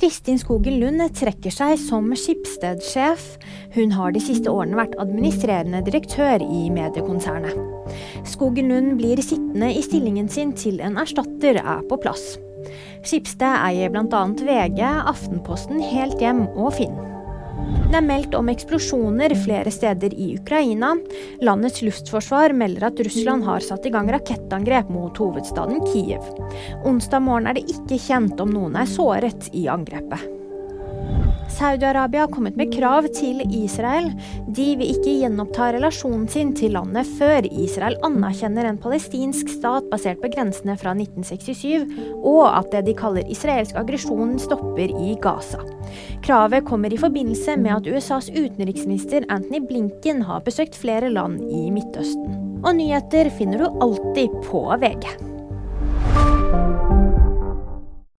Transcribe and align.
Kristin 0.00 0.38
Skogen 0.40 0.78
Lund 0.80 1.02
trekker 1.12 1.52
seg 1.52 1.74
som 1.76 2.06
Skipsted-sjef. 2.16 3.34
Hun 3.74 3.92
har 3.92 4.14
de 4.14 4.22
siste 4.24 4.48
årene 4.48 4.78
vært 4.78 4.96
administrerende 5.02 5.82
direktør 5.84 6.40
i 6.40 6.70
mediekonsernet. 6.72 7.52
Skogen 8.24 8.72
Lund 8.72 8.94
blir 8.96 9.20
sittende 9.20 9.68
i 9.76 9.84
stillingen 9.84 10.32
sin 10.32 10.54
til 10.56 10.80
en 10.80 10.96
erstatter 11.02 11.60
er 11.60 11.84
på 11.90 12.00
plass. 12.00 12.38
Skipsted 13.04 13.60
eier 13.60 13.92
bl.a. 13.92 14.24
VG, 14.40 14.80
Aftenposten, 15.12 15.84
Helt 15.92 16.16
Hjem 16.24 16.46
og 16.54 16.78
Finn. 16.80 16.96
Det 17.90 17.98
er 17.98 18.06
meldt 18.06 18.34
om 18.38 18.48
eksplosjoner 18.52 19.34
flere 19.42 19.70
steder 19.74 20.14
i 20.14 20.28
Ukraina. 20.38 20.92
Landets 21.42 21.82
luftforsvar 21.82 22.54
melder 22.54 22.86
at 22.86 23.02
Russland 23.02 23.44
har 23.48 23.66
satt 23.66 23.88
i 23.88 23.94
gang 23.94 24.10
rakettangrep 24.14 24.92
mot 24.94 25.18
hovedstaden 25.18 25.82
Kiev. 25.90 26.22
Onsdag 26.86 27.26
morgen 27.26 27.50
er 27.50 27.58
det 27.58 27.66
ikke 27.72 27.98
kjent 27.98 28.40
om 28.42 28.54
noen 28.54 28.78
er 28.78 28.90
såret 28.90 29.50
i 29.52 29.66
angrepet. 29.72 30.39
Saudi-Arabia 31.60 32.22
har 32.24 32.30
kommet 32.32 32.56
med 32.56 32.70
krav 32.72 33.04
til 33.12 33.42
Israel. 33.52 34.06
De 34.48 34.64
vil 34.80 34.94
ikke 34.94 35.12
gjenoppta 35.20 35.66
relasjonen 35.74 36.24
sin 36.32 36.54
til 36.56 36.72
landet 36.72 37.08
før 37.18 37.44
Israel 37.50 37.98
anerkjenner 38.06 38.64
en 38.70 38.80
palestinsk 38.80 39.52
stat 39.58 39.90
basert 39.92 40.22
på 40.22 40.30
grensene 40.32 40.78
fra 40.80 40.94
1967, 40.96 41.84
og 42.16 42.46
at 42.48 42.72
det 42.72 42.86
de 42.88 42.96
kaller 42.96 43.28
israelsk 43.28 43.76
aggresjon 43.76 44.38
stopper 44.40 44.88
i 44.88 45.18
Gaza. 45.20 45.60
Kravet 46.24 46.64
kommer 46.64 46.96
i 46.96 47.00
forbindelse 47.02 47.58
med 47.60 47.76
at 47.76 47.90
USAs 47.92 48.32
utenriksminister 48.32 49.28
Anthony 49.28 49.60
Blinken 49.68 50.24
har 50.24 50.40
besøkt 50.46 50.80
flere 50.80 51.12
land 51.12 51.42
i 51.44 51.66
Midtøsten. 51.74 52.38
Og 52.64 52.72
nyheter 52.80 53.28
finner 53.36 53.60
du 53.60 53.84
alltid 53.84 54.32
på 54.48 54.64
VG. 54.80 55.29